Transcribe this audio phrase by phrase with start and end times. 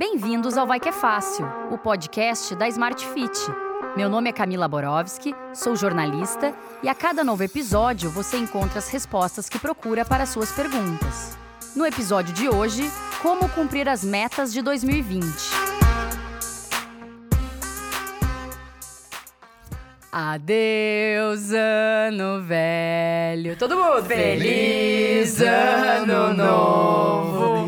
[0.00, 3.38] Bem-vindos ao Vai Que É Fácil, o podcast da Smart Fit.
[3.94, 8.88] Meu nome é Camila Borowski, sou jornalista e a cada novo episódio você encontra as
[8.88, 11.36] respostas que procura para suas perguntas.
[11.76, 12.90] No episódio de hoje,
[13.20, 15.20] como cumprir as metas de 2020.
[20.10, 23.54] Adeus, ano velho.
[23.54, 27.59] Todo mundo, feliz ano novo.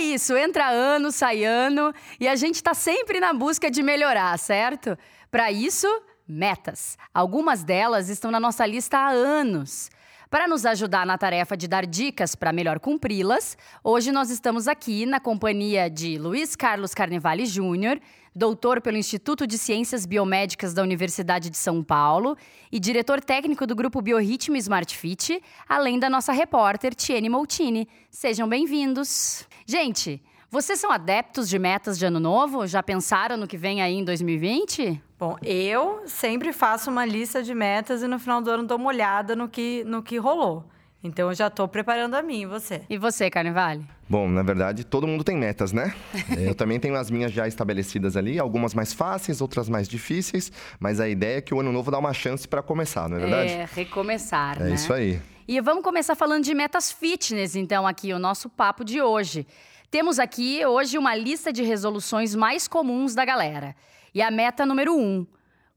[0.00, 4.38] É isso, entra ano, sai ano e a gente tá sempre na busca de melhorar,
[4.38, 4.96] certo?
[5.30, 5.86] Para isso,
[6.26, 6.96] metas.
[7.12, 9.90] Algumas delas estão na nossa lista há anos.
[10.30, 15.04] Para nos ajudar na tarefa de dar dicas para melhor cumpri-las, hoje nós estamos aqui
[15.04, 18.00] na companhia de Luiz Carlos Carnevale Júnior,
[18.32, 22.36] doutor pelo Instituto de Ciências Biomédicas da Universidade de São Paulo
[22.70, 27.88] e diretor técnico do grupo Biorritmo Smart Fit, além da nossa repórter Tiene Moutini.
[28.08, 29.48] Sejam bem-vindos.
[29.66, 32.66] Gente, vocês são adeptos de metas de ano novo?
[32.66, 35.00] Já pensaram no que vem aí em 2020?
[35.16, 38.88] Bom, eu sempre faço uma lista de metas e no final do ano dou uma
[38.88, 40.64] olhada no que, no que rolou.
[41.04, 42.82] Então eu já estou preparando a mim, e você?
[42.90, 43.86] E você, Carnevale?
[44.08, 45.94] Bom, na verdade, todo mundo tem metas, né?
[46.36, 51.00] eu também tenho as minhas já estabelecidas ali, algumas mais fáceis, outras mais difíceis, mas
[51.00, 53.52] a ideia é que o ano novo dá uma chance para começar, não é verdade?
[53.52, 54.70] É, recomeçar, é né?
[54.72, 55.22] É isso aí.
[55.48, 59.46] E vamos começar falando de metas fitness, então, aqui, o nosso papo de hoje.
[59.90, 63.74] Temos aqui hoje uma lista de resoluções mais comuns da galera.
[64.14, 65.26] E a meta número um: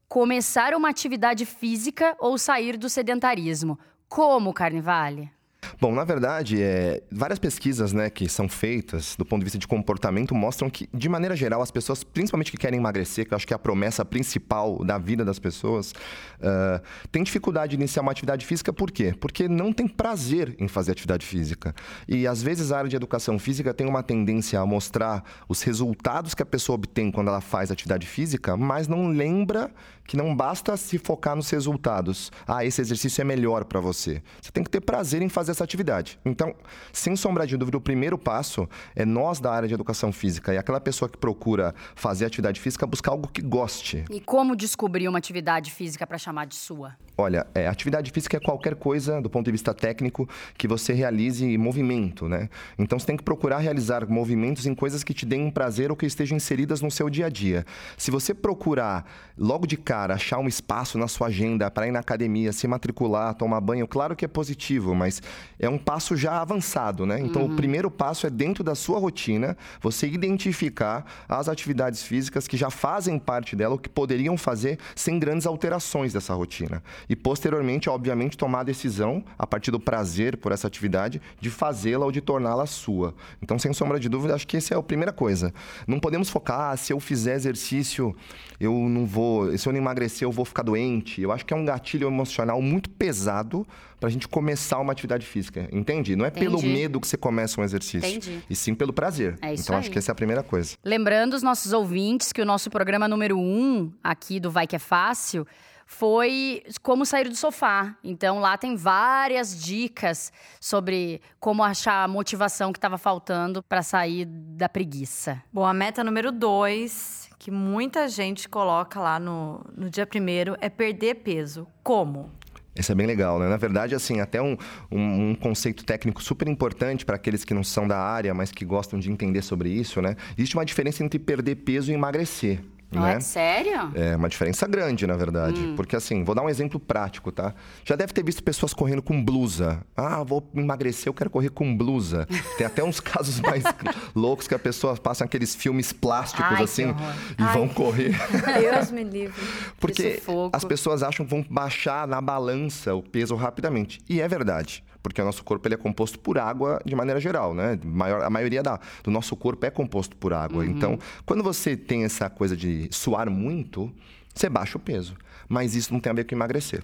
[0.08, 3.76] começar uma atividade física ou sair do sedentarismo.
[4.08, 5.32] Como, Carnevale?
[5.80, 9.66] Bom, na verdade, é, várias pesquisas né, que são feitas do ponto de vista de
[9.66, 13.46] comportamento mostram que, de maneira geral, as pessoas, principalmente que querem emagrecer, que eu acho
[13.46, 18.12] que é a promessa principal da vida das pessoas, uh, têm dificuldade de iniciar uma
[18.12, 18.72] atividade física.
[18.72, 19.14] Por quê?
[19.18, 21.74] Porque não tem prazer em fazer atividade física.
[22.08, 26.34] E, às vezes, a área de educação física tem uma tendência a mostrar os resultados
[26.34, 29.70] que a pessoa obtém quando ela faz atividade física, mas não lembra
[30.06, 32.30] que não basta se focar nos resultados.
[32.46, 34.22] Ah, esse exercício é melhor para você.
[34.40, 36.18] Você tem que ter prazer em fazer essa atividade.
[36.24, 36.54] Então,
[36.92, 40.58] sem sombra de dúvida, o primeiro passo é nós da área de educação física e
[40.58, 44.04] aquela pessoa que procura fazer atividade física buscar algo que goste.
[44.10, 46.96] E como descobrir uma atividade física para chamar de sua?
[47.16, 50.28] Olha, é, atividade física é qualquer coisa, do ponto de vista técnico,
[50.58, 52.48] que você realize movimento, né?
[52.78, 55.96] Então você tem que procurar realizar movimentos em coisas que te deem um prazer ou
[55.96, 57.64] que estejam inseridas no seu dia a dia.
[57.96, 59.04] Se você procurar,
[59.38, 63.34] logo de cara, achar um espaço na sua agenda para ir na academia, se matricular,
[63.34, 65.22] tomar banho, claro que é positivo, mas
[65.58, 67.20] é um passo já avançado, né?
[67.20, 67.52] Então uhum.
[67.52, 72.70] o primeiro passo é dentro da sua rotina, você identificar as atividades físicas que já
[72.70, 78.36] fazem parte dela, ou que poderiam fazer sem grandes alterações dessa rotina e posteriormente, obviamente,
[78.36, 82.66] tomar a decisão, a partir do prazer por essa atividade, de fazê-la ou de torná-la
[82.66, 83.14] sua.
[83.42, 85.52] Então, sem sombra de dúvida, acho que essa é a primeira coisa.
[85.86, 88.14] Não podemos focar, ah, se eu fizer exercício,
[88.60, 91.20] eu não vou, se eu não emagrecer, eu vou ficar doente.
[91.20, 93.66] Eu acho que é um gatilho emocional muito pesado
[94.04, 96.14] para a gente começar uma atividade física, entende?
[96.14, 96.44] Não é Entendi.
[96.44, 98.44] pelo medo que você começa um exercício, Entendi.
[98.50, 99.38] e sim pelo prazer.
[99.40, 99.80] É então, aí.
[99.80, 100.76] acho que essa é a primeira coisa.
[100.84, 104.78] Lembrando os nossos ouvintes que o nosso programa número um aqui do Vai Que É
[104.78, 105.46] Fácil
[105.86, 107.96] foi como sair do sofá.
[108.04, 114.26] Então lá tem várias dicas sobre como achar a motivação que estava faltando para sair
[114.26, 115.42] da preguiça.
[115.50, 120.68] Bom, a meta número dois, que muita gente coloca lá no, no dia primeiro, é
[120.68, 121.66] perder peso.
[121.82, 122.30] Como?
[122.76, 123.48] Isso é bem legal, né?
[123.48, 124.56] Na verdade, assim, até um,
[124.90, 128.64] um, um conceito técnico super importante para aqueles que não são da área, mas que
[128.64, 130.16] gostam de entender sobre isso, né?
[130.36, 132.60] Existe uma diferença entre perder peso e emagrecer.
[133.00, 133.20] Né?
[133.20, 133.90] Sério?
[133.94, 135.60] É uma diferença grande, na verdade.
[135.60, 135.76] Hum.
[135.76, 137.54] Porque assim, vou dar um exemplo prático, tá?
[137.84, 139.84] Já deve ter visto pessoas correndo com blusa.
[139.96, 142.26] Ah, vou emagrecer, eu quero correr com blusa.
[142.56, 143.64] Tem até uns casos mais
[144.14, 146.94] loucos que a pessoa passa aqueles filmes plásticos Ai, assim
[147.38, 147.52] e Ai.
[147.52, 148.14] vão correr.
[148.60, 149.34] Deus me livre.
[149.78, 150.22] Porque
[150.52, 154.00] as pessoas acham que vão baixar na balança o peso rapidamente.
[154.08, 157.54] E é verdade porque o nosso corpo ele é composto por água de maneira geral,
[157.54, 157.78] né?
[157.84, 160.64] Maior, a maioria da, do nosso corpo é composto por água.
[160.64, 160.70] Uhum.
[160.70, 163.92] Então, quando você tem essa coisa de suar muito,
[164.34, 165.14] você baixa o peso.
[165.46, 166.82] Mas isso não tem a ver com emagrecer.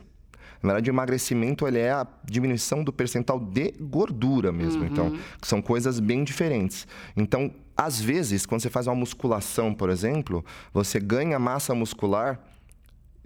[0.63, 4.85] Na verdade, o emagrecimento ele é a diminuição do percentual de gordura mesmo.
[4.85, 5.15] Então, uhum.
[5.15, 6.87] Então, são coisas bem diferentes.
[7.17, 10.45] Então, às vezes, quando você faz uma musculação, por exemplo,
[10.75, 12.39] você ganha massa muscular,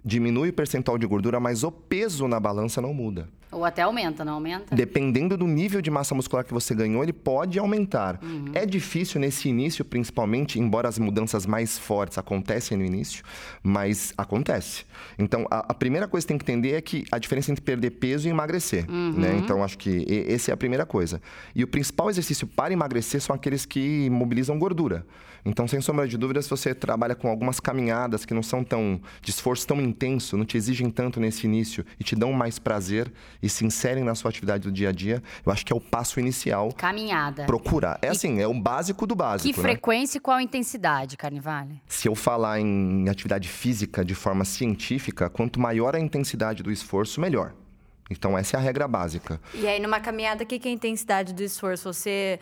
[0.05, 3.27] diminui o percentual de gordura, mas o peso na balança não muda.
[3.55, 4.75] Ou até aumenta, não aumenta?
[4.75, 8.19] Dependendo do nível de massa muscular que você ganhou, ele pode aumentar.
[8.21, 8.51] Uhum.
[8.53, 13.23] É difícil nesse início, principalmente, embora as mudanças mais fortes acontecem no início,
[13.63, 14.83] mas acontece.
[15.17, 17.91] Então, a, a primeira coisa que tem que entender é que a diferença entre perder
[17.91, 18.91] peso e emagrecer.
[18.91, 19.13] Uhum.
[19.13, 19.37] Né?
[19.37, 21.21] Então, acho que essa é a primeira coisa.
[21.55, 25.05] E o principal exercício para emagrecer são aqueles que mobilizam gordura.
[25.45, 28.99] Então, sem sombra de dúvida, se você trabalha com algumas caminhadas que não são tão
[29.21, 33.13] de esforço tão intenso, não te exigem tanto nesse início e te dão mais prazer
[33.43, 35.79] e se inserem na sua atividade do dia a dia, eu acho que é o
[35.79, 36.73] passo inicial.
[36.73, 37.45] Caminhada.
[37.45, 37.99] Procurar.
[38.01, 38.09] É e...
[38.09, 39.53] assim, é o básico do básico.
[39.53, 39.69] Que né?
[39.69, 41.79] frequência e qual intensidade, Carnivale?
[41.87, 47.21] Se eu falar em atividade física de forma científica, quanto maior a intensidade do esforço,
[47.21, 47.53] melhor.
[48.09, 49.39] Então, essa é a regra básica.
[49.53, 51.91] E aí, numa caminhada, o que é a intensidade do esforço?
[51.91, 52.39] Você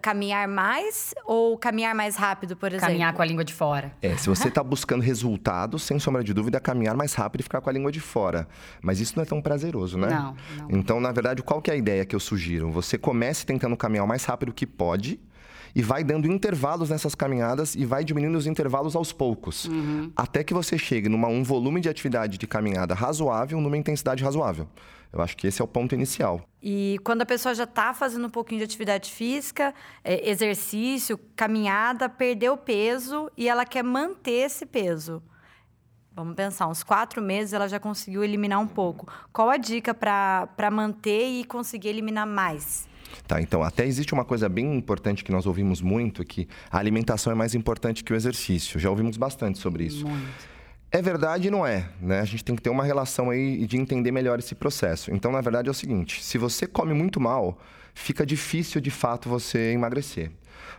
[0.00, 2.86] caminhar mais ou caminhar mais rápido, por exemplo?
[2.86, 3.92] Caminhar com a língua de fora.
[4.00, 7.60] É, se você está buscando resultados, sem sombra de dúvida, caminhar mais rápido e ficar
[7.60, 8.48] com a língua de fora.
[8.80, 10.08] Mas isso não é tão prazeroso, né?
[10.08, 10.68] Não, não.
[10.70, 12.70] Então, na verdade, qual que é a ideia que eu sugiro?
[12.70, 15.20] Você comece tentando caminhar o mais rápido que pode
[15.74, 19.64] e vai dando intervalos nessas caminhadas e vai diminuindo os intervalos aos poucos.
[19.64, 20.12] Uhum.
[20.14, 24.68] Até que você chegue numa um volume de atividade de caminhada razoável, numa intensidade razoável.
[25.12, 26.40] Eu acho que esse é o ponto inicial.
[26.60, 29.72] E quando a pessoa já está fazendo um pouquinho de atividade física,
[30.02, 35.22] é, exercício, caminhada, perdeu peso e ela quer manter esse peso.
[36.12, 39.06] Vamos pensar, uns quatro meses ela já conseguiu eliminar um pouco.
[39.32, 42.88] Qual a dica para manter e conseguir eliminar mais?
[43.22, 47.32] Tá, então até existe uma coisa bem importante que nós ouvimos muito, que a alimentação
[47.32, 48.78] é mais importante que o exercício.
[48.78, 50.06] Já ouvimos bastante sobre isso.
[50.06, 50.54] Muito.
[50.90, 52.20] É verdade e não é, né?
[52.20, 55.12] A gente tem que ter uma relação aí de entender melhor esse processo.
[55.12, 57.58] Então, na verdade, é o seguinte: se você come muito mal,
[57.92, 60.30] fica difícil de fato você emagrecer.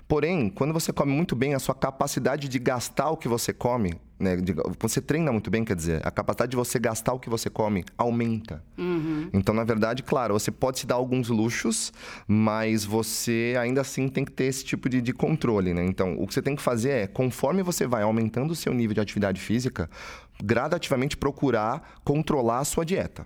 [0.07, 3.93] Porém, quando você come muito bem, a sua capacidade de gastar o que você come,
[4.19, 7.29] né, de, você treina muito bem, quer dizer, a capacidade de você gastar o que
[7.29, 8.63] você come aumenta.
[8.77, 9.29] Uhum.
[9.33, 11.91] Então, na verdade, claro, você pode se dar alguns luxos,
[12.27, 15.83] mas você ainda assim tem que ter esse tipo de, de controle, né?
[15.85, 18.93] Então, o que você tem que fazer é, conforme você vai aumentando o seu nível
[18.93, 19.89] de atividade física,
[20.43, 23.25] gradativamente procurar controlar a sua dieta.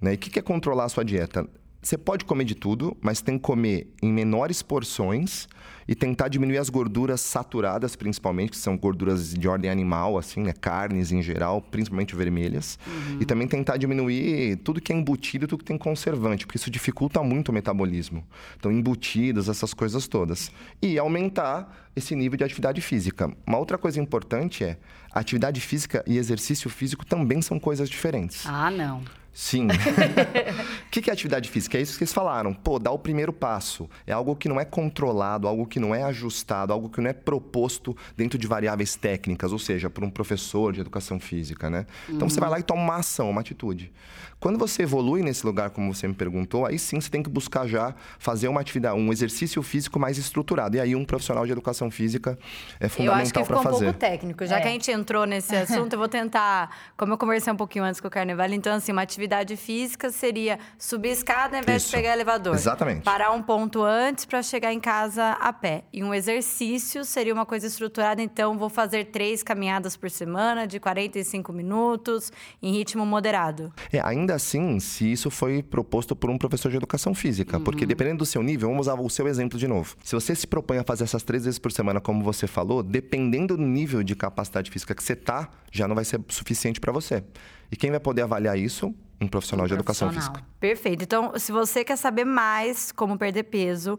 [0.00, 0.12] Né?
[0.12, 1.46] E o que é controlar a sua dieta?
[1.86, 5.46] Você pode comer de tudo, mas tem que comer em menores porções
[5.86, 10.52] e tentar diminuir as gorduras saturadas, principalmente, que são gorduras de ordem animal, assim, né?
[10.52, 12.76] Carnes em geral, principalmente vermelhas.
[12.84, 13.18] Uhum.
[13.20, 17.22] E também tentar diminuir tudo que é embutido, tudo que tem conservante, porque isso dificulta
[17.22, 18.26] muito o metabolismo.
[18.56, 20.50] Então, embutidos, essas coisas todas.
[20.82, 23.32] E aumentar esse nível de atividade física.
[23.46, 24.76] Uma outra coisa importante é,
[25.12, 28.44] atividade física e exercício físico também são coisas diferentes.
[28.44, 29.04] Ah, não.
[29.36, 29.66] Sim.
[29.66, 29.68] O
[30.90, 31.76] que, que é atividade física?
[31.76, 32.54] É isso que eles falaram.
[32.54, 33.86] Pô, dá o primeiro passo.
[34.06, 37.12] É algo que não é controlado, algo que não é ajustado, algo que não é
[37.12, 41.84] proposto dentro de variáveis técnicas, ou seja, por um professor de educação física, né?
[42.08, 42.30] Então uhum.
[42.30, 43.92] você vai lá e toma uma ação, uma atitude.
[44.40, 47.66] Quando você evolui nesse lugar, como você me perguntou, aí sim você tem que buscar
[47.66, 50.76] já fazer uma atividade, um exercício físico mais estruturado.
[50.76, 52.38] E aí um profissional de educação física
[52.80, 53.06] é fundamental para fazer.
[53.08, 54.46] Eu acho que ficou um pouco técnico.
[54.46, 54.60] Já é.
[54.60, 58.00] que a gente entrou nesse assunto, eu vou tentar, como eu conversei um pouquinho antes
[58.00, 59.25] com o Carnaval, então assim, uma atividade
[59.56, 61.90] física seria subir escada ao invés Isso.
[61.90, 62.54] de pegar elevador.
[62.54, 63.02] Exatamente.
[63.02, 65.84] Parar um ponto antes para chegar em casa a pé.
[65.92, 70.78] E um exercício seria uma coisa estruturada, então vou fazer três caminhadas por semana de
[70.78, 72.30] 45 minutos
[72.62, 73.72] em ritmo moderado.
[73.92, 77.56] É, ainda ainda assim se isso foi proposto por um professor de educação física.
[77.56, 77.64] Uhum.
[77.64, 79.96] Porque dependendo do seu nível, vamos usar o seu exemplo de novo.
[80.02, 83.56] Se você se propõe a fazer essas três vezes por semana, como você falou, dependendo
[83.56, 87.22] do nível de capacidade física que você tá, já não vai ser suficiente para você.
[87.70, 88.94] E quem vai poder avaliar isso?
[89.20, 90.12] Um profissional um de profissional.
[90.12, 90.56] educação física.
[90.60, 91.02] Perfeito.
[91.02, 93.98] Então, se você quer saber mais como perder peso,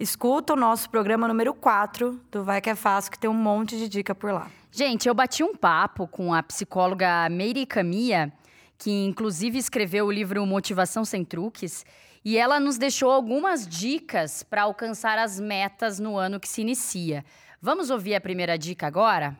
[0.00, 3.76] escuta o nosso programa número 4 do Vai Que É Fácil, que tem um monte
[3.76, 4.50] de dica por lá.
[4.70, 8.32] Gente, eu bati um papo com a psicóloga Meire Camia
[8.78, 11.84] que inclusive escreveu o livro Motivação Sem Truques,
[12.24, 17.24] e ela nos deixou algumas dicas para alcançar as metas no ano que se inicia.
[17.60, 19.36] Vamos ouvir a primeira dica agora?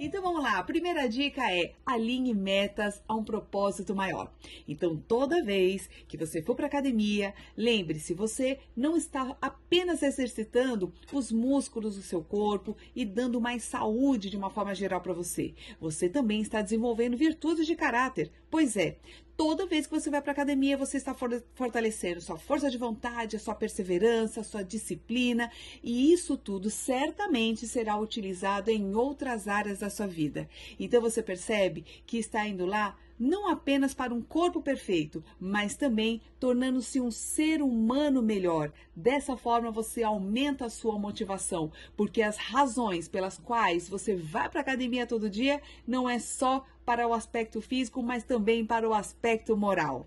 [0.00, 4.32] Então vamos lá, a primeira dica é alinhe metas a um propósito maior.
[4.68, 11.32] Então toda vez que você for para academia, lembre-se, você não está apenas exercitando os
[11.32, 15.52] músculos do seu corpo e dando mais saúde de uma forma geral para você.
[15.80, 18.30] Você também está desenvolvendo virtudes de caráter.
[18.48, 18.98] Pois é,
[19.38, 23.38] toda vez que você vai para academia, você está fortalecendo sua força de vontade, a
[23.38, 25.48] sua perseverança, a sua disciplina,
[25.80, 30.50] e isso tudo certamente será utilizado em outras áreas da sua vida.
[30.78, 36.22] Então você percebe que está indo lá não apenas para um corpo perfeito, mas também
[36.38, 38.72] tornando-se um ser humano melhor.
[38.94, 44.60] Dessa forma você aumenta a sua motivação, porque as razões pelas quais você vai para
[44.60, 48.94] a academia todo dia não é só para o aspecto físico, mas também para o
[48.94, 50.06] aspecto moral.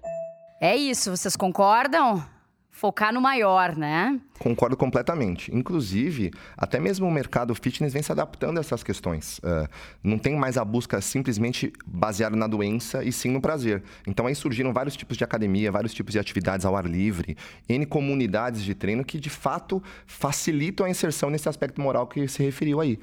[0.60, 2.41] É isso, vocês concordam?
[2.82, 4.20] Focar no maior, né?
[4.40, 5.56] Concordo completamente.
[5.56, 9.38] Inclusive, até mesmo o mercado fitness vem se adaptando a essas questões.
[9.38, 9.70] Uh,
[10.04, 13.84] não tem mais a busca simplesmente baseada na doença e sim no prazer.
[14.08, 17.38] Então aí surgiram vários tipos de academia, vários tipos de atividades ao ar livre,
[17.70, 22.42] N comunidades de treino que de fato facilitam a inserção nesse aspecto moral que se
[22.42, 22.98] referiu aí.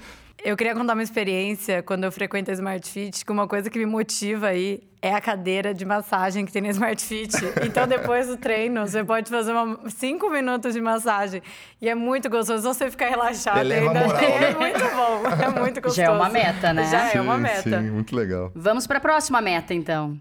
[0.45, 3.79] Eu queria contar uma experiência quando eu frequento a Smart Fit, que uma coisa que
[3.79, 7.37] me motiva aí é a cadeira de massagem que tem na Smart Fit.
[7.65, 11.43] Então, depois do treino, você pode fazer uma, cinco minutos de massagem.
[11.81, 13.59] E é muito gostoso você ficar relaxado.
[13.59, 14.07] Eleva ainda.
[14.07, 14.55] Moral, é né?
[14.59, 15.97] muito bom, é muito gostoso.
[15.97, 16.91] Já é uma meta, né?
[16.91, 17.81] Já sim, é uma meta.
[17.81, 18.51] Sim, muito legal.
[18.55, 20.19] Vamos para a próxima meta, então.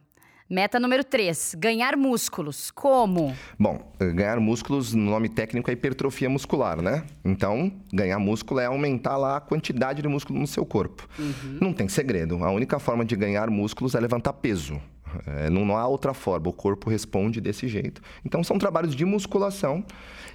[0.50, 2.72] Meta número 3, ganhar músculos.
[2.72, 3.36] Como?
[3.60, 7.04] Bom, ganhar músculos, no nome técnico é hipertrofia muscular, né?
[7.26, 11.06] Então, ganhar músculo é aumentar lá a quantidade de músculo no seu corpo.
[11.20, 11.58] Uhum.
[11.60, 12.42] Não tem segredo.
[12.46, 14.80] A única forma de ganhar músculos é levantar peso.
[15.26, 18.02] É, não, não há outra forma, o corpo responde desse jeito.
[18.26, 19.84] Então, são trabalhos de musculação.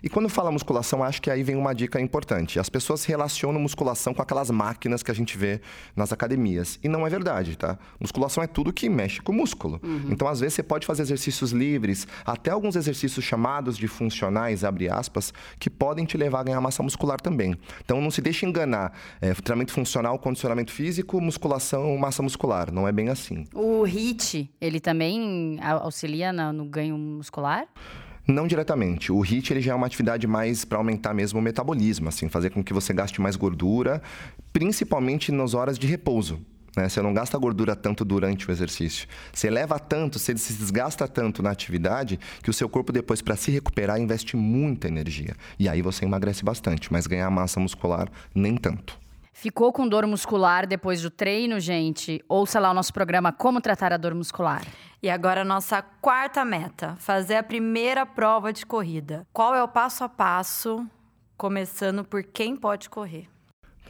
[0.02, 2.58] E quando fala musculação, acho que aí vem uma dica importante.
[2.58, 5.60] As pessoas relacionam musculação com aquelas máquinas que a gente vê
[5.94, 6.78] nas academias.
[6.82, 7.78] E não é verdade, tá?
[8.00, 9.80] Musculação é tudo que mexe com o músculo.
[9.82, 10.08] Uhum.
[10.10, 14.88] Então, às vezes, você pode fazer exercícios livres, até alguns exercícios chamados de funcionais, abre
[14.88, 17.56] aspas, que podem te levar a ganhar massa muscular também.
[17.84, 18.92] Então, não se deixe enganar.
[19.20, 22.72] É, treinamento funcional, condicionamento físico, musculação, massa muscular.
[22.72, 23.44] Não é bem assim.
[23.54, 27.66] O HIIT, ele também auxilia no ganho muscular?
[28.26, 29.10] Não diretamente.
[29.10, 32.50] O HIIT ele já é uma atividade mais para aumentar mesmo o metabolismo, assim, fazer
[32.50, 34.00] com que você gaste mais gordura,
[34.52, 36.40] principalmente nas horas de repouso.
[36.76, 36.88] Né?
[36.88, 39.08] Você não gasta gordura tanto durante o exercício.
[39.32, 43.34] Você leva tanto, você se desgasta tanto na atividade que o seu corpo depois para
[43.34, 45.34] se recuperar investe muita energia.
[45.58, 49.01] E aí você emagrece bastante, mas ganhar massa muscular nem tanto.
[49.32, 52.22] Ficou com dor muscular depois do treino, gente?
[52.28, 54.62] Ouça lá o nosso programa Como Tratar a Dor Muscular.
[55.02, 59.26] E agora nossa quarta meta: fazer a primeira prova de corrida.
[59.32, 60.86] Qual é o passo a passo,
[61.36, 63.31] começando por quem pode correr?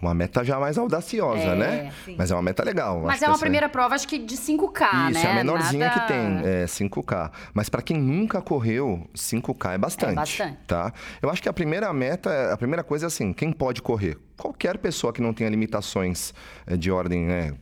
[0.02, 1.92] Uma meta já mais audaciosa, é, né?
[2.04, 2.16] Sim.
[2.18, 3.00] Mas é uma meta legal.
[3.02, 5.11] Mas é uma primeira prova, acho que de 5K, Isso, né?
[5.12, 6.00] Isso, é a menorzinha Nada...
[6.00, 7.30] que tem, é 5K.
[7.54, 10.12] Mas para quem nunca correu, 5K é bastante.
[10.12, 10.59] É bastante.
[10.66, 10.92] Tá?
[11.23, 14.18] Eu acho que a primeira meta, a primeira coisa é assim, quem pode correr?
[14.37, 16.35] Qualquer pessoa que não tenha limitações
[16.66, 17.54] é, de ordem, né?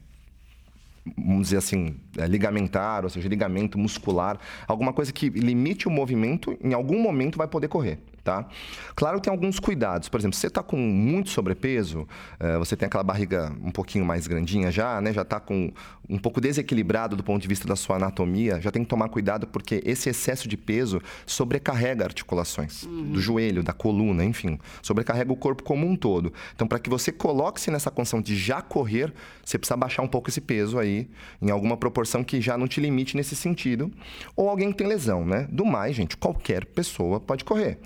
[1.17, 6.57] vamos dizer assim, é, ligamentar, ou seja, ligamento muscular, alguma coisa que limite o movimento,
[6.63, 8.47] em algum momento vai poder correr tá?
[8.95, 10.09] Claro que tem alguns cuidados.
[10.09, 12.01] Por exemplo, se você está com muito sobrepeso,
[12.41, 15.13] uh, você tem aquela barriga um pouquinho mais grandinha já, né?
[15.13, 15.73] Já está com
[16.09, 19.47] um pouco desequilibrado do ponto de vista da sua anatomia, já tem que tomar cuidado
[19.47, 23.13] porque esse excesso de peso sobrecarrega articulações uhum.
[23.13, 26.33] do joelho, da coluna, enfim, sobrecarrega o corpo como um todo.
[26.55, 29.13] Então, para que você coloque-se nessa condição de já correr,
[29.45, 31.09] você precisa baixar um pouco esse peso aí,
[31.41, 33.91] em alguma proporção que já não te limite nesse sentido.
[34.35, 35.47] Ou alguém que tem lesão, né?
[35.51, 37.79] Do mais, gente, qualquer pessoa pode correr.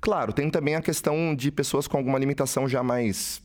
[0.00, 3.42] Claro, tem também a questão de pessoas com alguma limitação já mais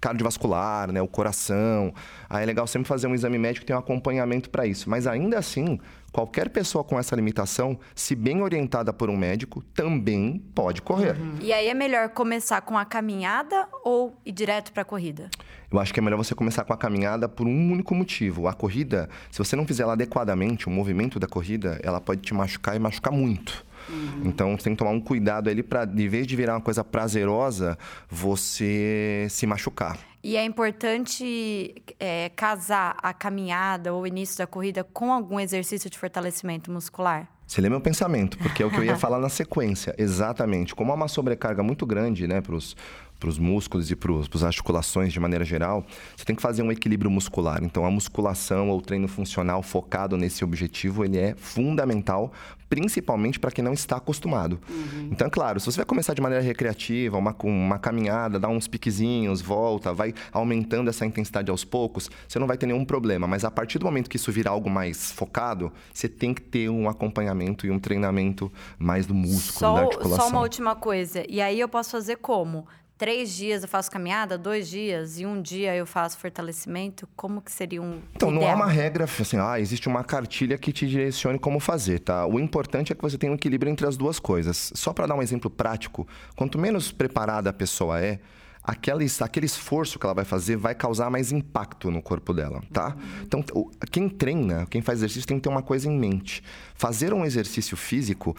[0.00, 1.92] cardiovascular, né, o coração.
[2.28, 4.88] Aí é legal sempre fazer um exame médico e ter um acompanhamento para isso.
[4.88, 5.80] Mas ainda assim,
[6.12, 11.16] qualquer pessoa com essa limitação, se bem orientada por um médico, também pode correr.
[11.18, 11.38] Uhum.
[11.40, 15.28] E aí é melhor começar com a caminhada ou ir direto para a corrida?
[15.70, 18.46] Eu acho que é melhor você começar com a caminhada por um único motivo.
[18.46, 22.32] A corrida, se você não fizer ela adequadamente, o movimento da corrida, ela pode te
[22.32, 23.66] machucar e machucar muito.
[23.88, 24.22] Uhum.
[24.24, 26.84] Então você tem que tomar um cuidado ali para, de vez de virar uma coisa
[26.84, 27.78] prazerosa,
[28.08, 29.98] você se machucar.
[30.22, 35.88] E é importante é, casar a caminhada ou o início da corrida com algum exercício
[35.88, 37.28] de fortalecimento muscular?
[37.46, 39.94] Você lê meu pensamento, porque é o que eu ia falar na sequência.
[39.96, 40.74] Exatamente.
[40.74, 42.76] Como há uma sobrecarga muito grande né, para os
[43.18, 45.84] para os músculos e para as articulações de maneira geral,
[46.16, 47.62] você tem que fazer um equilíbrio muscular.
[47.62, 52.32] Então, a musculação ou treino funcional focado nesse objetivo, ele é fundamental,
[52.68, 54.60] principalmente para quem não está acostumado.
[54.68, 55.08] Uhum.
[55.10, 59.40] Então, claro, se você vai começar de maneira recreativa, uma, uma caminhada, dar uns piquezinhos,
[59.40, 63.26] volta, vai aumentando essa intensidade aos poucos, você não vai ter nenhum problema.
[63.26, 66.68] Mas a partir do momento que isso virar algo mais focado, você tem que ter
[66.68, 70.26] um acompanhamento e um treinamento mais do músculo, só, da articulação.
[70.26, 71.24] Só uma última coisa.
[71.28, 72.66] E aí eu posso fazer como?
[72.98, 77.50] Três dias eu faço caminhada, dois dias e um dia eu faço fortalecimento, como que
[77.52, 78.42] seria um Então, ideal?
[78.44, 82.26] não há uma regra, assim, ah, existe uma cartilha que te direcione como fazer, tá?
[82.26, 84.72] O importante é que você tenha um equilíbrio entre as duas coisas.
[84.74, 88.18] Só para dar um exemplo prático, quanto menos preparada a pessoa é,
[88.64, 92.96] aquele, aquele esforço que ela vai fazer vai causar mais impacto no corpo dela, tá?
[93.22, 93.42] Então,
[93.90, 96.42] quem treina, quem faz exercício tem que ter uma coisa em mente.
[96.74, 98.36] Fazer um exercício físico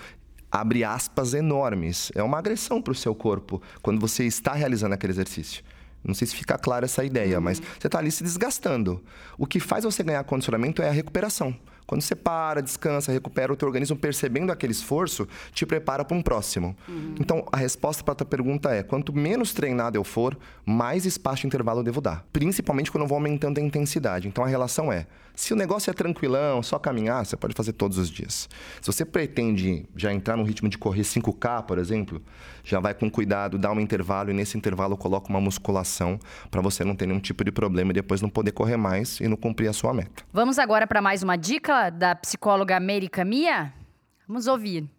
[0.52, 2.12] abre aspas enormes.
[2.16, 5.64] É uma agressão para o seu corpo quando você está realizando aquele exercício.
[6.04, 7.44] Não sei se fica clara essa ideia, uhum.
[7.44, 9.04] mas você está ali se desgastando.
[9.38, 11.56] O que faz você ganhar condicionamento é a recuperação.
[11.90, 16.22] Quando você para, descansa, recupera o teu organismo percebendo aquele esforço, te prepara para um
[16.22, 16.78] próximo.
[16.88, 17.16] Uhum.
[17.20, 21.42] Então, a resposta para a tua pergunta é: quanto menos treinado eu for, mais espaço
[21.42, 22.24] de intervalo eu devo dar.
[22.32, 24.28] Principalmente quando eu vou aumentando a intensidade.
[24.28, 25.08] Então, a relação é:
[25.40, 28.50] se o negócio é tranquilão, só caminhar, você pode fazer todos os dias.
[28.82, 32.22] Se você pretende já entrar no ritmo de correr 5K, por exemplo,
[32.62, 36.20] já vai com cuidado, dá um intervalo e nesse intervalo coloca uma musculação
[36.52, 39.30] para você não ter nenhum tipo de problema e depois não poder correr mais e
[39.30, 40.24] não cumprir a sua meta.
[40.34, 43.74] Vamos agora para mais uma dica da psicóloga América Mia?
[44.28, 44.90] Vamos ouvir.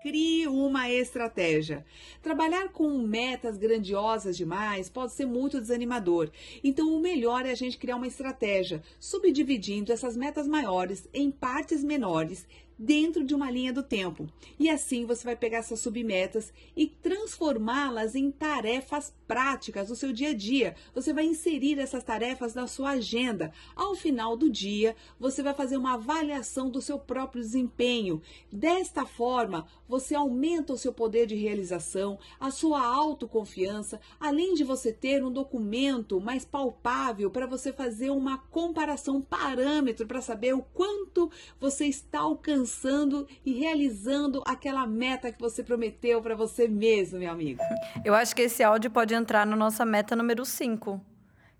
[0.00, 1.84] Crie uma estratégia.
[2.22, 6.30] Trabalhar com metas grandiosas demais pode ser muito desanimador.
[6.62, 11.82] Então, o melhor é a gente criar uma estratégia, subdividindo essas metas maiores em partes
[11.82, 12.46] menores
[12.82, 14.28] dentro de uma linha do tempo.
[14.58, 20.30] E assim você vai pegar essas submetas e transformá-las em tarefas práticas do seu dia
[20.30, 20.74] a dia.
[20.92, 23.52] Você vai inserir essas tarefas na sua agenda.
[23.76, 28.20] Ao final do dia, você vai fazer uma avaliação do seu próprio desempenho.
[28.50, 34.92] Desta forma, você aumenta o seu poder de realização, a sua autoconfiança, além de você
[34.92, 41.30] ter um documento mais palpável para você fazer uma comparação parâmetro para saber o quanto
[41.60, 47.30] você está alcançando alcançando e realizando aquela meta que você prometeu para você mesmo, meu
[47.30, 47.60] amigo.
[48.04, 51.00] Eu acho que esse áudio pode entrar na nossa meta número 5,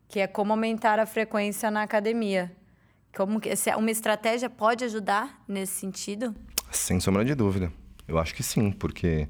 [0.09, 2.51] que é como aumentar a frequência na academia.
[3.15, 6.35] Como que uma estratégia pode ajudar nesse sentido?
[6.71, 7.71] Sem sombra de dúvida.
[8.09, 9.29] Eu acho que sim, porque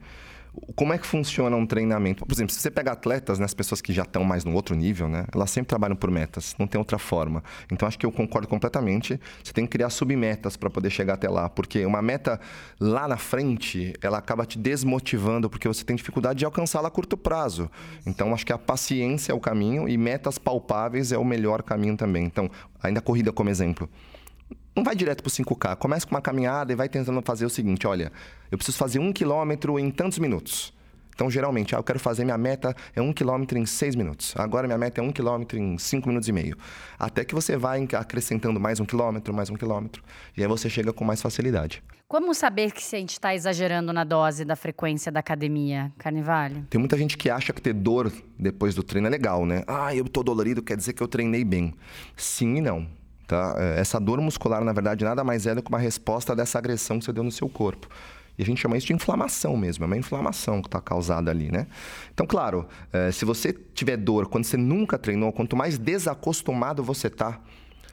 [0.75, 2.27] como é que funciona um treinamento?
[2.27, 4.75] Por exemplo, se você pega atletas, né, as pessoas que já estão mais no outro
[4.75, 7.43] nível, né, elas sempre trabalham por metas, não tem outra forma.
[7.71, 9.19] Então acho que eu concordo completamente.
[9.43, 12.39] Você tem que criar submetas para poder chegar até lá, porque uma meta
[12.79, 17.17] lá na frente, ela acaba te desmotivando porque você tem dificuldade de alcançá-la a curto
[17.17, 17.71] prazo.
[18.07, 21.97] Então acho que a paciência é o caminho e metas palpáveis é o melhor caminho
[21.97, 22.25] também.
[22.25, 22.51] Então,
[22.83, 23.89] ainda a corrida como exemplo
[24.75, 25.77] não vai direto para o 5K.
[25.77, 28.13] Começa com uma caminhada e vai tentando fazer o seguinte: olha,
[28.51, 30.73] eu preciso fazer um quilômetro em tantos minutos.
[31.15, 34.35] Então, geralmente, ah, eu quero fazer minha meta é um quilômetro em seis minutos.
[34.37, 36.57] Agora, minha meta é um quilômetro em cinco minutos e meio.
[36.99, 40.03] Até que você vai acrescentando mais um quilômetro, mais um quilômetro.
[40.37, 41.83] E aí você chega com mais facilidade.
[42.09, 46.63] Como saber que a gente está exagerando na dose da frequência da academia, Carnivale?
[46.69, 49.63] Tem muita gente que acha que ter dor depois do treino é legal, né?
[49.67, 51.75] Ah, eu tô dolorido, quer dizer que eu treinei bem.
[52.17, 52.87] Sim e não.
[53.27, 53.55] Tá?
[53.59, 56.99] É, essa dor muscular, na verdade, nada mais é do que uma resposta dessa agressão
[56.99, 57.89] que você deu no seu corpo.
[58.39, 61.53] E a gente chama isso de inflamação mesmo, é uma inflamação que está causada ali,
[61.53, 61.67] né?
[62.15, 67.09] Então, claro, é, se você tiver dor quando você nunca treinou, quanto mais desacostumado você
[67.09, 67.41] está,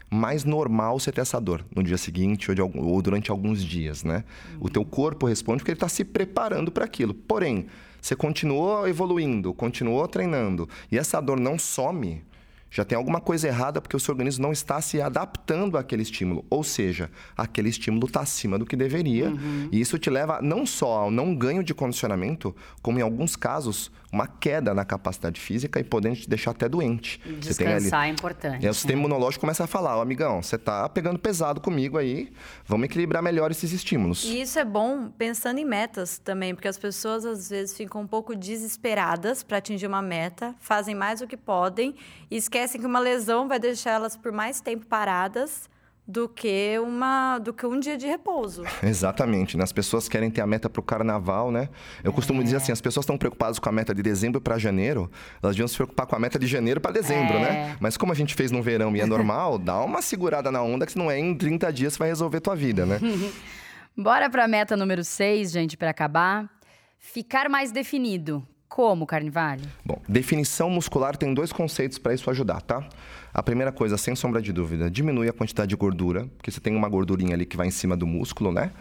[0.09, 4.23] mais normal você ter essa dor no dia seguinte ou, ou durante alguns dias, né?
[4.53, 4.57] Uhum.
[4.61, 7.13] O teu corpo responde porque ele está se preparando para aquilo.
[7.13, 7.67] Porém,
[8.01, 12.23] você continuou evoluindo, continuou treinando e essa dor não some,
[12.71, 16.45] já tem alguma coisa errada porque o seu organismo não está se adaptando àquele estímulo.
[16.49, 19.29] Ou seja, aquele estímulo está acima do que deveria.
[19.29, 19.69] Uhum.
[19.71, 23.91] E isso te leva não só ao não ganho de condicionamento, como em alguns casos,
[24.11, 27.19] uma queda na capacidade física e podendo te deixar até doente.
[27.39, 28.09] Descansar ali...
[28.09, 28.65] é importante.
[28.65, 29.05] E o sistema né?
[29.05, 32.31] imunológico começa a falar, oh, amigão, você está pegando pesado comigo aí,
[32.65, 34.25] vamos equilibrar melhor esses estímulos.
[34.25, 38.07] E isso é bom pensando em metas também, porque as pessoas às vezes ficam um
[38.07, 41.95] pouco desesperadas para atingir uma meta, fazem mais do que podem
[42.31, 45.69] e esquecem que uma lesão vai deixar elas por mais tempo paradas
[46.09, 48.63] do que uma do que um dia de repouso.
[48.81, 49.55] Exatamente.
[49.55, 49.63] Né?
[49.63, 51.69] As pessoas querem ter a meta para o carnaval, né?
[52.03, 52.43] Eu costumo é.
[52.43, 55.67] dizer assim, as pessoas estão preocupadas com a meta de dezembro para janeiro, elas deviam
[55.67, 57.47] se preocupar com a meta de janeiro para dezembro, né?
[57.47, 57.51] é.
[57.51, 57.77] né?
[57.79, 60.83] Mas como a gente fez no verão e é normal, dá uma segurada na onda
[60.87, 62.99] que se não é em 30 dias você vai resolver tua vida, né?
[63.95, 66.49] Bora para a meta número 6, gente, para acabar.
[66.97, 68.45] Ficar mais definido.
[68.69, 69.63] Como, Carnivale?
[69.83, 72.87] Bom, definição muscular tem dois conceitos para isso ajudar, tá?
[73.33, 76.75] A primeira coisa, sem sombra de dúvida, diminui a quantidade de gordura, porque você tem
[76.75, 78.71] uma gordurinha ali que vai em cima do músculo, né?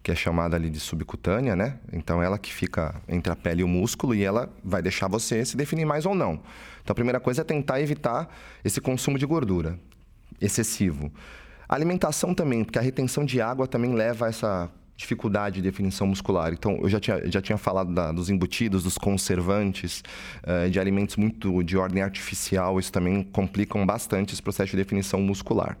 [0.00, 1.76] Que é chamada ali de subcutânea, né?
[1.92, 5.44] Então ela que fica entre a pele e o músculo e ela vai deixar você
[5.44, 6.34] se definir mais ou não.
[6.82, 8.32] Então a primeira coisa é tentar evitar
[8.64, 9.76] esse consumo de gordura
[10.40, 11.12] excessivo.
[11.68, 16.52] Alimentação também, porque a retenção de água também leva a essa dificuldade de definição muscular.
[16.52, 20.02] Então, eu já tinha, já tinha falado da, dos embutidos, dos conservantes,
[20.44, 25.20] uh, de alimentos muito de ordem artificial, isso também complicam bastante esse processo de definição
[25.20, 25.76] muscular.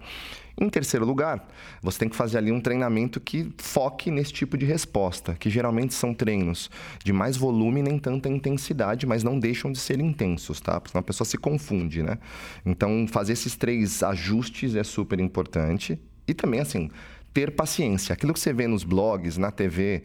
[0.60, 1.48] Em terceiro lugar,
[1.80, 5.94] você tem que fazer ali um treinamento que foque nesse tipo de resposta, que geralmente
[5.94, 6.70] são treinos
[7.02, 10.78] de mais volume nem tanta intensidade, mas não deixam de ser intensos, tá?
[10.78, 12.18] Porque senão a pessoa se confunde, né?
[12.66, 15.98] Então, fazer esses três ajustes é super importante.
[16.28, 16.90] E também, assim,
[17.32, 18.12] ter paciência.
[18.12, 20.04] Aquilo que você vê nos blogs, na TV,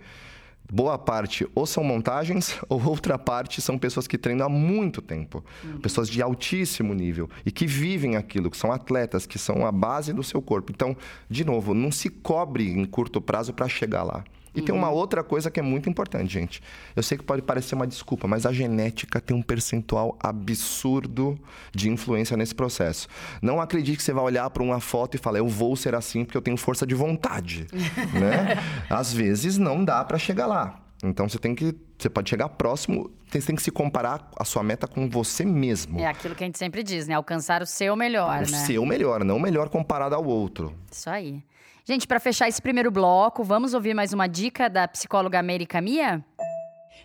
[0.71, 5.43] boa parte ou são montagens, ou outra parte são pessoas que treinam há muito tempo.
[5.63, 5.79] Uhum.
[5.79, 10.13] Pessoas de altíssimo nível e que vivem aquilo, que são atletas, que são a base
[10.13, 10.71] do seu corpo.
[10.71, 10.95] Então,
[11.29, 14.23] de novo, não se cobre em curto prazo para chegar lá.
[14.53, 14.65] E uhum.
[14.65, 14.95] tem uma uhum.
[14.95, 16.61] outra coisa que é muito importante, gente.
[16.95, 21.37] Eu sei que pode parecer uma desculpa, mas a genética tem um percentual absurdo
[21.73, 23.07] de influência nesse processo.
[23.41, 26.25] Não acredite que você vai olhar para uma foto e falar, eu vou ser assim
[26.25, 27.67] porque eu tenho força de vontade.
[28.13, 28.57] né?
[28.89, 30.79] Às vezes não dá para chegar lá.
[31.03, 31.75] Então você tem que.
[31.97, 35.99] Você pode chegar próximo, você tem que se comparar a sua meta com você mesmo.
[35.99, 37.15] É aquilo que a gente sempre diz, né?
[37.15, 38.57] Alcançar o seu melhor, o né?
[38.57, 40.73] O seu melhor, não o melhor comparado ao outro.
[40.91, 41.43] Isso aí.
[41.87, 46.21] Gente, para fechar esse primeiro bloco, vamos ouvir mais uma dica da psicóloga América Mia?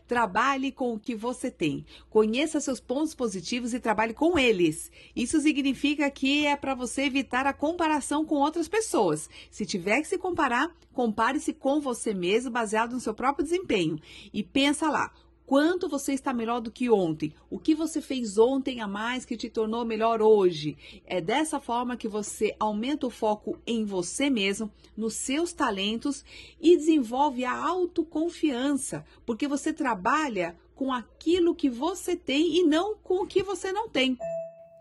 [0.08, 1.86] Trabalhe com o que você tem.
[2.10, 4.90] Conheça seus pontos positivos e trabalhe com eles.
[5.14, 9.30] Isso significa que é para você evitar a comparação com outras pessoas.
[9.52, 14.00] Se tiver que se comparar, compare-se com você mesmo, baseado no seu próprio desempenho.
[14.34, 15.12] E pensa lá,
[15.46, 19.36] quanto você está melhor do que ontem, o que você fez ontem a mais que
[19.36, 20.76] te tornou melhor hoje.
[21.06, 26.24] É dessa forma que você aumenta o foco em você mesmo, nos seus talentos
[26.60, 33.22] e desenvolve a autoconfiança, porque você trabalha com aquilo que você tem e não com
[33.22, 34.18] o que você não tem.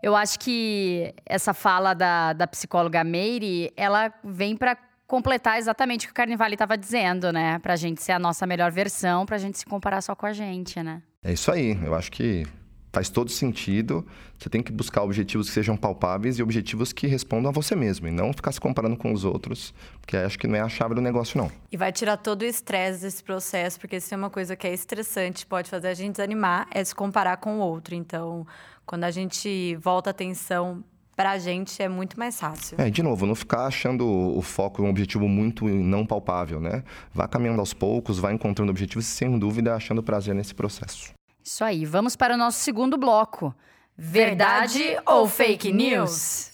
[0.02, 4.76] Eu acho que essa fala da, da psicóloga Meire, ela vem para
[5.12, 7.58] completar exatamente o que o Carnivale estava dizendo, né?
[7.58, 10.82] Pra gente ser a nossa melhor versão, pra gente se comparar só com a gente,
[10.82, 11.02] né?
[11.22, 11.78] É isso aí.
[11.84, 12.46] Eu acho que
[12.90, 14.06] faz todo sentido.
[14.38, 18.08] Você tem que buscar objetivos que sejam palpáveis e objetivos que respondam a você mesmo.
[18.08, 20.94] E não ficar se comparando com os outros, porque acho que não é a chave
[20.94, 21.52] do negócio, não.
[21.70, 24.72] E vai tirar todo o estresse desse processo, porque se é uma coisa que é
[24.72, 27.94] estressante, pode fazer a gente desanimar, é se comparar com o outro.
[27.94, 28.46] Então,
[28.86, 30.82] quando a gente volta a atenção
[31.16, 32.80] pra gente é muito mais fácil.
[32.80, 36.82] É, de novo, não ficar achando o foco um objetivo muito não palpável, né?
[37.12, 41.12] Vá caminhando aos poucos, vá encontrando objetivos e, sem dúvida, achando prazer nesse processo.
[41.44, 43.54] Isso aí, vamos para o nosso segundo bloco.
[43.96, 46.50] Verdade ou fake news?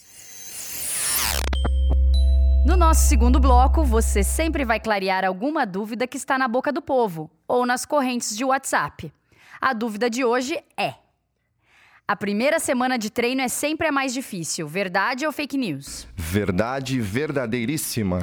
[2.67, 6.83] No nosso segundo bloco, você sempre vai clarear alguma dúvida que está na boca do
[6.83, 9.13] povo ou nas correntes de WhatsApp.
[9.61, 10.95] A dúvida de hoje é:
[12.09, 14.67] a primeira semana de treino é sempre a mais difícil.
[14.67, 16.09] Verdade ou fake news?
[16.17, 18.21] Verdade verdadeiríssima.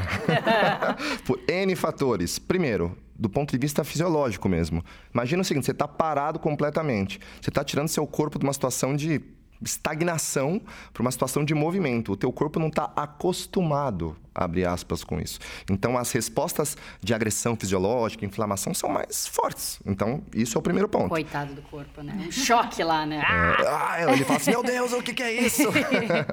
[1.24, 2.40] Por N fatores.
[2.40, 4.84] Primeiro, do ponto de vista fisiológico mesmo.
[5.14, 7.20] Imagina o seguinte: você está parado completamente.
[7.40, 9.22] Você está tirando seu corpo de uma situação de
[9.62, 10.62] estagnação
[10.94, 12.12] para uma situação de movimento.
[12.12, 15.40] O teu corpo não está acostumado, abre aspas, com isso.
[15.70, 19.80] Então, as respostas de agressão fisiológica, inflamação, são mais fortes.
[19.86, 21.10] Então, isso é o primeiro ponto.
[21.10, 22.26] Coitado do corpo, né?
[22.28, 23.18] Um choque lá, né?
[23.18, 25.64] É, ah, ele fala assim, meu Deus, o que, que é isso?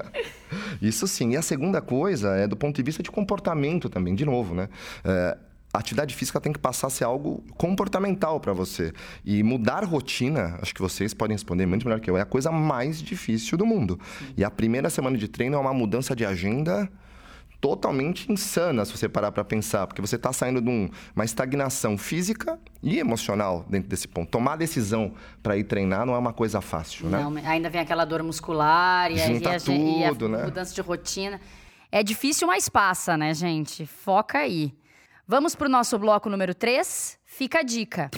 [0.80, 1.32] isso sim.
[1.32, 4.68] E a segunda coisa é do ponto de vista de comportamento também, de novo, né?
[5.04, 5.37] É,
[5.72, 8.92] a atividade física tem que passar a ser algo comportamental para você.
[9.24, 12.52] E mudar rotina, acho que vocês podem responder muito melhor que eu, é a coisa
[12.52, 13.98] mais difícil do mundo.
[14.37, 16.90] E a primeira semana de treino é uma mudança de agenda
[17.58, 21.96] totalmente insana, se você parar para pensar, porque você está saindo de um, uma estagnação
[21.96, 24.28] física e emocional dentro desse ponto.
[24.30, 27.22] Tomar decisão para ir treinar não é uma coisa fácil, né?
[27.22, 30.44] Não, ainda vem aquela dor muscular e, Junta a, e a, tudo, e a né?
[30.44, 31.40] mudança de rotina.
[31.90, 33.87] É difícil, mas passa, né, gente?
[33.87, 34.74] Foca aí.
[35.26, 37.16] Vamos para o nosso bloco número 3?
[37.24, 38.11] Fica a dica.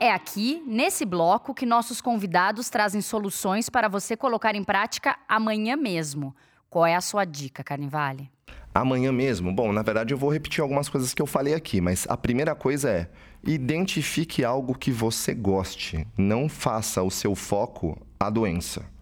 [0.00, 5.76] É aqui, nesse bloco, que nossos convidados trazem soluções para você colocar em prática amanhã
[5.76, 6.34] mesmo.
[6.70, 8.30] Qual é a sua dica, Carnivale?
[8.74, 9.52] Amanhã mesmo?
[9.52, 12.54] Bom, na verdade eu vou repetir algumas coisas que eu falei aqui, mas a primeira
[12.54, 13.10] coisa é
[13.46, 16.06] identifique algo que você goste.
[16.16, 18.93] Não faça o seu foco a doença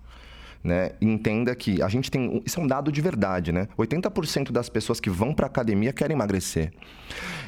[0.62, 2.42] né, entenda que a gente tem.
[2.44, 3.68] Isso é um dado de verdade, né?
[3.76, 6.72] 80% das pessoas que vão para academia querem emagrecer.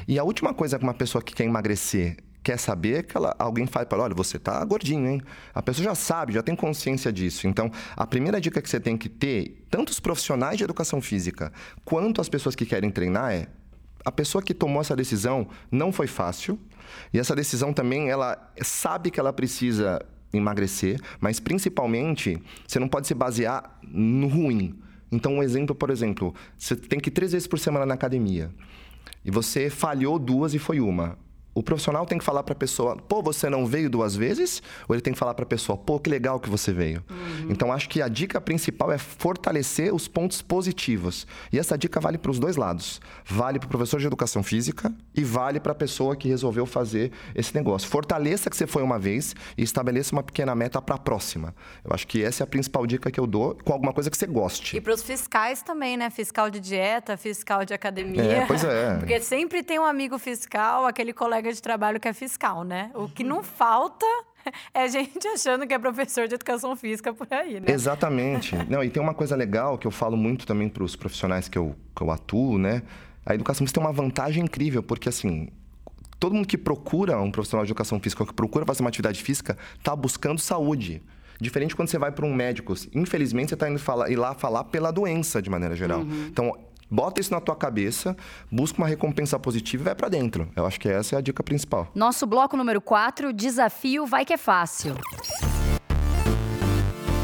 [0.07, 3.35] E a última coisa que uma pessoa que quer emagrecer quer saber é que ela,
[3.39, 5.21] alguém fala para olha, você tá gordinho, hein?
[5.53, 7.47] A pessoa já sabe, já tem consciência disso.
[7.47, 11.51] Então, a primeira dica que você tem que ter, tanto os profissionais de educação física
[11.83, 13.47] quanto as pessoas que querem treinar é
[14.05, 16.59] a pessoa que tomou essa decisão não foi fácil.
[17.11, 19.99] E essa decisão também, ela sabe que ela precisa
[20.37, 24.79] emagrecer, mas principalmente você não pode se basear no ruim.
[25.11, 28.51] Então, um exemplo, por exemplo, você tem que ir três vezes por semana na academia
[29.23, 31.17] e você falhou duas e foi uma.
[31.55, 34.61] O profissional tem que falar para a pessoa, pô, você não veio duas vezes?
[34.89, 37.01] Ou ele tem que falar para a pessoa, pô, que legal que você veio.
[37.09, 37.47] Uhum.
[37.49, 41.25] Então, acho que a dica principal é fortalecer os pontos positivos.
[41.53, 42.99] E essa dica vale para os dois lados.
[43.25, 47.13] Vale para o professor de educação física e vale para a pessoa que resolveu fazer
[47.33, 47.87] esse negócio.
[47.87, 51.55] Fortaleça que você foi uma vez e estabeleça uma pequena meta para a próxima.
[51.85, 54.17] Eu acho que essa é a principal dica que eu dou com alguma coisa que
[54.17, 54.75] você goste.
[54.75, 56.09] E para os fiscais também, né?
[56.09, 58.23] Fiscal de dieta, fiscal de academia.
[58.23, 58.95] É, pois é.
[58.99, 62.91] Porque sempre tem um amigo fiscal, aquele colega colega de trabalho que é fiscal, né?
[62.95, 64.05] O que não falta
[64.73, 67.67] é gente achando que é professor de educação física por aí, né?
[67.67, 68.55] Exatamente.
[68.69, 71.57] Não, e tem uma coisa legal que eu falo muito também para os profissionais que
[71.57, 72.81] eu, que eu atuo, né?
[73.25, 75.49] A educação física tem uma vantagem incrível, porque assim,
[76.19, 79.57] todo mundo que procura um profissional de educação física, que procura fazer uma atividade física,
[79.77, 81.01] está buscando saúde.
[81.41, 82.73] Diferente quando você vai para um médico.
[82.93, 85.99] Infelizmente, você está indo falar, ir lá falar pela doença, de maneira geral.
[86.01, 86.27] Uhum.
[86.27, 86.57] Então,
[86.89, 88.15] Bota isso na tua cabeça,
[88.51, 90.49] busca uma recompensa positiva e vai para dentro.
[90.55, 91.89] Eu acho que essa é a dica principal.
[91.95, 94.95] Nosso bloco número 4, desafio vai que é fácil.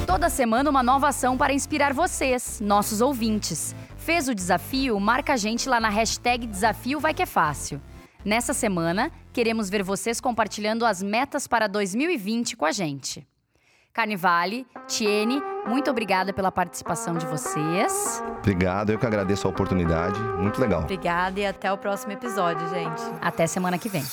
[0.06, 3.76] Toda semana uma nova ação para inspirar vocês, nossos ouvintes.
[3.98, 5.00] Fez o desafio?
[5.00, 7.80] Marca a gente lá na hashtag Desafio Vai Que É Fácil.
[8.26, 13.26] Nessa semana, queremos ver vocês compartilhando as metas para 2020 com a gente.
[13.94, 18.24] Carnivale, Tiene, muito obrigada pela participação de vocês.
[18.40, 20.20] Obrigado, eu que agradeço a oportunidade.
[20.20, 20.82] Muito legal.
[20.82, 23.02] Obrigada e até o próximo episódio, gente.
[23.22, 24.04] Até semana que vem.